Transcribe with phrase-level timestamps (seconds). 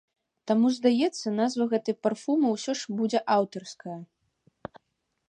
[0.51, 3.99] Таму, здаецца, назва гэтай парфумы ўсё ж будзе аўтарская.